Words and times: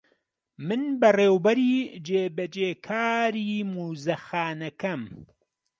من 0.67 0.81
بەڕێوەبەری 1.01 1.75
جێبەجێکاری 2.07 3.51
مۆزەخانەکەم. 3.73 5.01